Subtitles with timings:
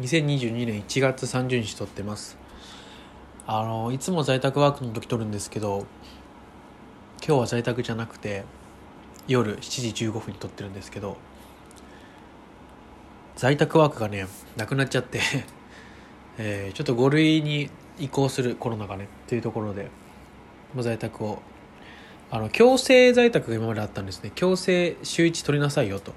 [0.00, 2.38] 2022年1月30日撮ってます。
[3.48, 5.86] あのいつも在宅ワークの時撮るんですけど
[7.26, 8.44] 今日は在宅じゃなくて
[9.26, 11.16] 夜7時15分に撮ってるんですけど
[13.36, 14.26] 在宅ワークがね
[14.56, 15.20] なくなっちゃって
[16.38, 19.88] えー、ちょっと5類に移行するコロナがねっていうところで
[20.76, 21.42] 在宅を。
[22.30, 24.30] あの強制在宅が今まであったんですね。
[24.34, 26.12] 強制週1取りなさいよと。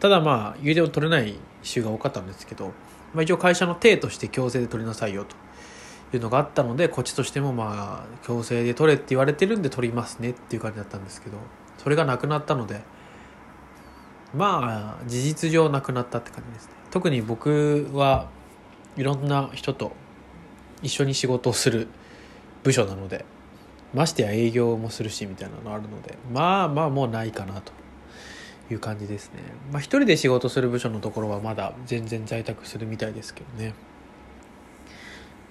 [0.00, 2.72] ただまあ有料取れない週が多かったんですけど、
[3.14, 11.38] まあ、一応会社の体として強制で取りなさいよというのがあったのでこっちとしてもまあ強制で取れって言われてるんで取りますねっていう感じだったんですけど
[11.78, 12.80] それがなくなったので
[14.34, 16.72] まあ事実上なくなったって感じですね。
[16.90, 18.28] 特に僕は
[18.96, 19.92] いろんな人と
[20.82, 21.88] 一緒に仕事をする
[22.62, 23.24] 部署なので
[23.94, 27.72] ましてや営業もするしみたいなのあるのでまあまあもうないかなと。
[28.70, 29.40] いう感じですね。
[29.70, 33.74] まあ一人で仕事する部署のところはまだ全然在宅するみたいですけどね。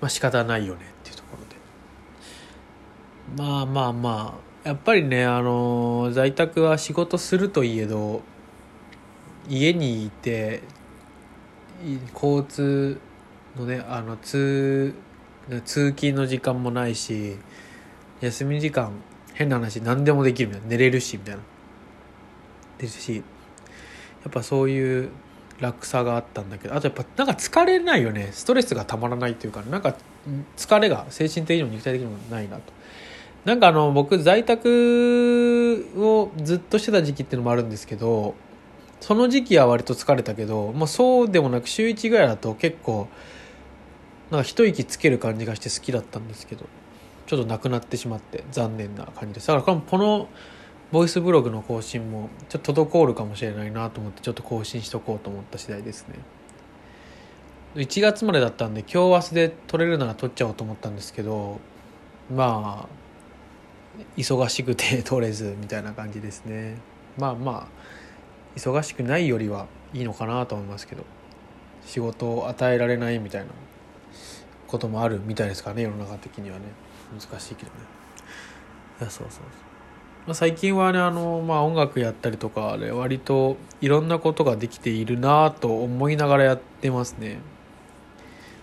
[0.00, 3.42] まあ仕方ないよねっていうところで。
[3.42, 8.22] まあまあまあやっぱりねあの在宅は仕事するといえど
[9.48, 10.62] 家にいて
[12.14, 13.00] 交通
[13.56, 14.94] のねあの通
[15.64, 17.36] 通勤の時間もないし
[18.20, 18.92] 休み時間
[19.34, 20.68] 変な話何でもできるみたいな。
[20.68, 21.40] 寝れるしみたいな。
[22.80, 23.22] ですしや
[24.28, 25.10] っぱそういう
[25.60, 28.30] 楽さがあったんだけどあとやっぱなんか疲れないよね。
[28.32, 29.94] ストレスがたまらないっていうかなんか
[30.56, 32.72] 疲れが精神的にも肉体的にもないなと。
[33.44, 38.34] なんかあの僕在宅をずっとしてた時期っていうのもあるんですけど
[39.00, 43.08] その時期は割と疲れたけどもうそうでもなく週1ぐらいだと結構
[44.30, 46.66] なんか一息つける感じがして好きだったんですけど
[47.26, 49.48] ちょっとなくなってしまって残念な感じです。
[49.48, 50.28] だからこの
[50.92, 56.16] ボイスブログの更新もちょっと滞るかもしれないなと思ってちょっと更新しとこうと思った次第ですね。
[57.76, 61.60] 1月までだったんで今日明日で撮れるなら撮っちゃおうと思ったんですけど
[62.34, 66.78] まあ忙しくて撮れずみたいな感じですね。
[67.16, 71.04] まあまあ忙しくないよりはいいのかなと思いますけど
[71.86, 73.48] 仕事を与えられないみたいな
[74.66, 76.64] こともあるみたいですからね世の中的にはね。
[77.12, 77.76] 難しいけどね。
[79.00, 79.42] いやそうそうそう、
[80.30, 87.40] まあ、最近はねあの、まあ、音楽やったりとかで割といろんなことができているなと思いながらやってますね。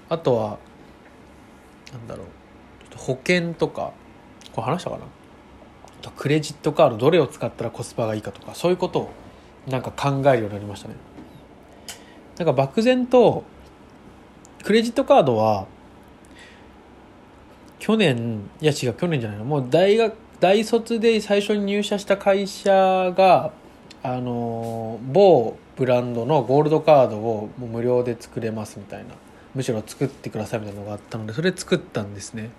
[0.07, 0.59] あとは
[1.91, 2.27] なんだろう。
[2.95, 3.91] 保険とか
[4.53, 5.03] これ話したかな。
[6.01, 9.11] とクレジットカードどれを使ったらコスパがいいかとかそういうことを
[9.67, 10.95] なんか考えるようになりましたね。
[12.37, 13.43] なんか漠然と
[14.63, 15.67] クレジットカードは
[17.77, 23.51] 去年いや違う去年じゃないのもう大学大卒で最初に入社した会社が
[24.03, 29.15] あの某ブランドのゴールドカードをもう無料で作れますみたいな
[29.55, 32.51] むしろ作ってくださいみたいなのがあったのでそれ作ったんですね。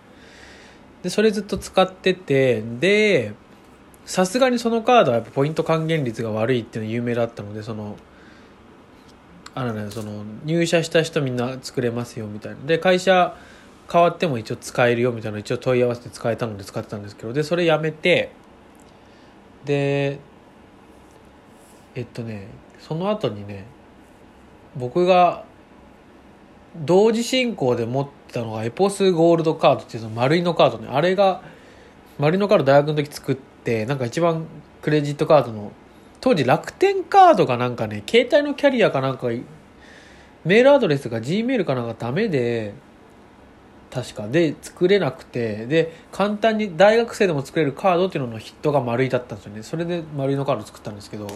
[1.03, 3.33] でそれずっと使っててで
[4.05, 7.97] さすがにそのカードはやっぱポイント還元率が悪いっていうのは有名だったのでその
[9.55, 12.59] あのねその入社した人みんな作れますよみたいな。
[12.67, 13.37] で会社
[13.91, 18.31] 変わっても一応使えるよみたいな一応問い合わせて使えたので使ってたんですけどでそれやめて
[19.65, 20.19] で
[21.95, 23.65] えっとねその後にね
[24.77, 25.45] 僕が
[26.77, 30.89] 同時進行で持ってたのがエポスゴールドカードっていうの丸いのカードね。
[30.91, 31.43] あれが
[32.19, 34.47] 丸いのカード大学の時作ってなんか一番
[34.83, 35.73] クレジットカードの
[36.21, 39.29] 当時楽天カードがなんかね携帯のキャリアかなんか
[40.45, 42.75] メールアドレスが G メールかなんかダメで
[43.91, 44.29] 確か。
[44.29, 45.67] で作れなくて。
[45.67, 49.63] で簡単に大学生でも作れるカードっていうののヒットが丸いだったんですよね。
[49.63, 51.27] それで丸いのカード作ったんですけど。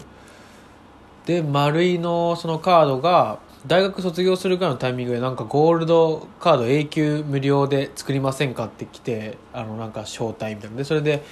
[1.26, 10.76] で丸いのそのカードが大学卒業するぐらいのタイミングでなんかゴールドカード永久無料で作りませんかって来てあのなんか招待みたいな。
[10.76, 11.22] でそれで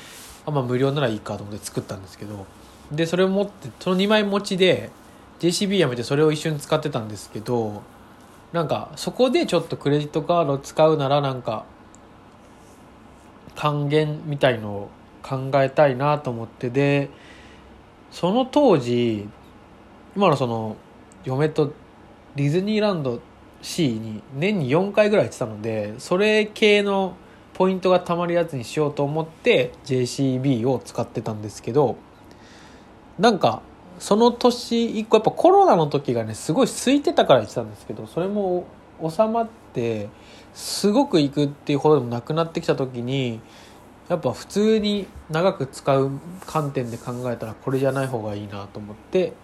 [0.47, 2.47] あまあ無料ならいいかと思って作ったんですけど。
[2.92, 4.91] でそれを持ってその2枚持ちで
[5.38, 7.82] JCB やめてそれを一緒に使ってたんですけど
[8.52, 11.64] なんかそこでちょっとクレジットカード使うならなんか
[13.55, 14.91] 還元みたいのを
[15.23, 17.11] 考えたいなと思ってで
[18.11, 19.29] その当時
[20.17, 20.76] 今のその
[21.25, 21.73] 嫁と
[22.35, 23.20] ディズニーランド
[23.62, 27.14] C に年に4回ぐらい行ってたのでそれ系の
[27.55, 31.97] ポイントがたまるやつにしようと思って JCB を使ってたんですけど
[33.19, 33.62] なんか
[34.00, 38.64] その年一個やっぱコロナの時がねすごい空いてたから言ってたんですけどそれも
[39.08, 40.08] 収まって
[40.55, 43.41] すごく行くっていうほどでもなくなってきた時に
[44.08, 46.11] やっぱ普通に長く使う
[46.47, 49.35] 観点で考えたらこれじゃない方がいいなと思って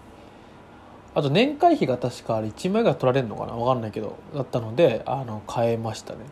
[1.14, 6.26] あと年会費が確かあれ1万円が取られるのかな分かんないけどだったのであの変えましたね、うん、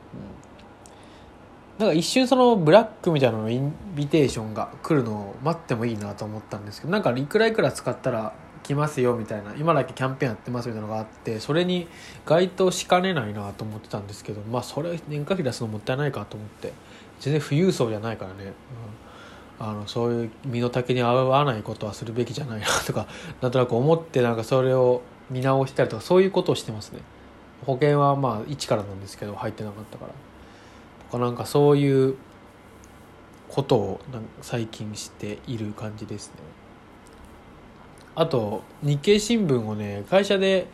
[1.79, 8.32] なんか一瞬そのブラックみたいなのインビテーションが来るのを待ってもいいなと思ったんですけどなんかいくらいくら使ったら
[8.62, 11.88] 来ますよみたいな今だけキャンペーンやってますみたいなのがあってそれに
[12.26, 16.73] 該当しかねないなと思ってたんですけどまあそれ年会費出すのもったいないかと思って
[17.21, 18.53] 全然富裕層じゃないからね、
[19.61, 23.06] うん、あのそういう身の丈に合わないことはするべきじゃないなとか
[23.43, 27.00] なんとなく思ってなんかそれを見直したりとかそういうことをしてますね。
[27.67, 30.12] 保険はまあ一からなんですけど入ってなかったから。
[31.14, 32.16] かなんかそういう
[33.49, 34.00] ことを
[34.43, 36.34] 最近している感じですね。
[38.16, 40.66] あと日経新聞をね会社で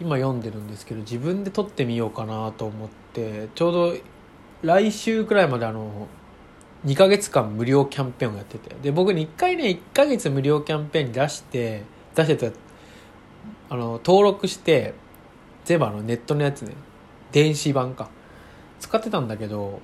[0.00, 3.94] 今読んでるんですけど自分で撮ってみようかなと思ってちょうど
[4.62, 6.08] 来週くらいまであの
[6.86, 11.82] 2ヶ月間無料キャンペーンをやっててで僕に1回ね1ヶ月無料キャンペーン出して
[12.14, 12.56] 出してた
[13.68, 14.94] あの登録して
[15.66, 16.74] 全部あのネットのやつね
[17.32, 18.08] 電子版か。
[18.84, 19.80] 使ってたんだけど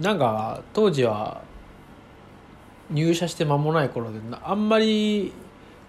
[0.00, 1.42] なんか当時は
[2.90, 5.32] 入社して間もない頃であんまり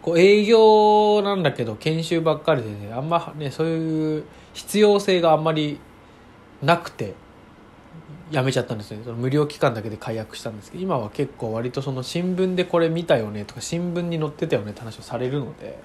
[0.03, 5.79] こう営業なんだけど研修ばっかりでねあんまねそういう必要性があんまり
[6.61, 7.15] なくて
[8.29, 9.01] やめちゃったんですね。
[9.03, 15.79] その無料期間だけで解約したんですけど今は結構割とその新聞でこれ見たよねとか新聞に載ってたよねって話をされるので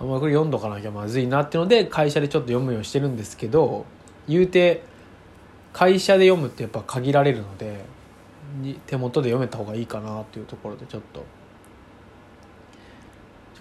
[0.00, 3.84] あんまりこれ読んどかなきゃまずいなっていうので会社でちょっと読むようにしてるんですけど
[4.28, 4.82] 言うて
[5.72, 7.84] 会社で読むってやっぱ限られるので
[8.86, 11.24] 手元で読めた方がいいかなっていうところでちょっと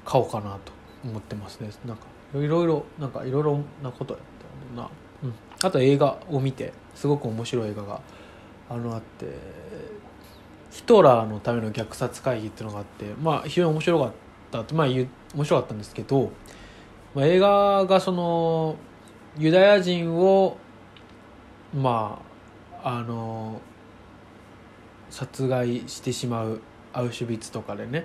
[0.05, 0.71] 買おうかなと
[1.03, 1.69] 思ってますね。
[1.85, 2.03] なんか
[2.33, 4.23] いろいろなんかいろいろなことやっ
[4.69, 4.89] たんな、
[5.23, 5.33] うん、
[5.63, 8.01] あと映画を見てすごく面白い映画が
[8.69, 9.27] あのあって
[10.71, 14.11] ヒトラーのための虐殺会議っていうのがあってまあ非常に面白かっ
[14.51, 15.07] たってまあ面
[15.43, 16.31] 白かったんですけど、
[17.15, 18.75] まあ、映画がその
[19.37, 20.57] ユダヤ人を
[21.73, 22.21] ま
[22.83, 23.61] ああの
[25.09, 26.61] 殺害してしまう
[26.93, 28.03] アウシュビッツとかでねっ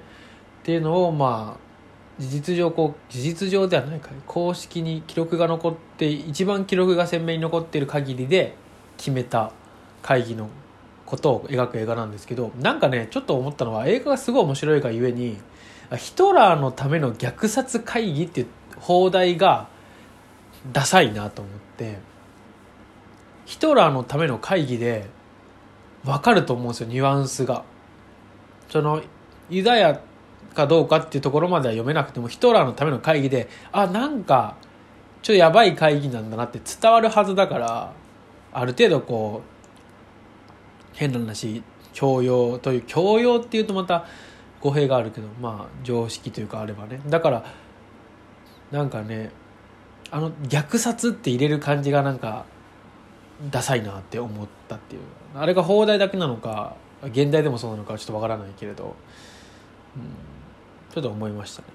[0.65, 1.65] ていうのをまあ
[2.19, 8.55] 事実上こう事実上ではないか公式に記録が残って一番記録が鮮明に残っている限りで
[8.97, 9.53] 決めた
[10.03, 10.49] 会議の
[11.07, 15.39] ことを描く映画なんですけどなんかねちょっと思ったのは映画がすごい面白いがゆえに
[15.97, 18.47] ヒトラーのための虐殺会議っていう
[18.79, 19.69] 放題が
[20.73, 21.99] ダサいなと思って
[23.45, 25.07] ヒトラーのための会議で
[26.05, 27.65] 分かると思うんですよニュアンスが。
[28.69, 29.03] その
[29.51, 30.01] ユダヤ
[30.55, 34.57] かどうかっていうところまでは読めなくてもヒトラーのための会議であなんか
[35.23, 37.93] ちょっとやばい会議なんだなって伝わるはずだから
[38.53, 41.63] ある程度こう変な話
[41.93, 44.07] 教養という教養っていうとまた
[44.61, 47.45] 語弊があるけどまあ常識というかあればねだから
[48.71, 49.31] なんかね
[50.11, 52.47] あの虐殺って入れる感じがなんか
[53.51, 55.03] ダサいなって思ったっていう。
[55.35, 58.95] あれが放題だけなのか現代でもそうなのかちょっとわからないけれど、
[59.97, 61.69] うん、ちょっと思いましたね、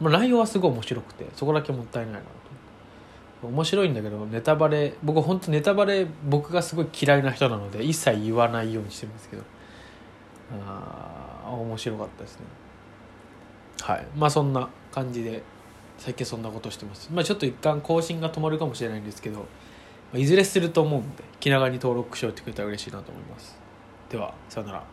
[0.00, 2.26] まあ、内容はすごい面白くてそこだけもったいないなと。
[3.40, 9.42] 面白いんだけどネタバレ僕本当ネタバレ僕がすごい嫌いな人なので一切言わないようにしてるんですけど。
[10.66, 12.46] あ面白かったですね。
[13.82, 14.06] はい。
[14.16, 15.42] まあそんな感じで
[15.98, 17.10] 最近そんなことしてます。
[17.12, 19.46] まあちょっと一旦更新が止まるかもしれないんですけど。
[20.14, 23.58] いずれすると思うんで気長に登録しておいてくれたら嬉しいなと思います。
[24.10, 24.84] ではさよなら。